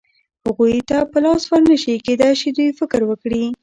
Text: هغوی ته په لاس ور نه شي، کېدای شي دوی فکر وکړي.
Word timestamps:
هغوی 0.45 0.77
ته 0.89 0.97
په 1.11 1.17
لاس 1.23 1.43
ور 1.47 1.61
نه 1.71 1.75
شي، 1.83 1.93
کېدای 2.05 2.33
شي 2.41 2.49
دوی 2.55 2.69
فکر 2.79 3.01
وکړي. 3.05 3.43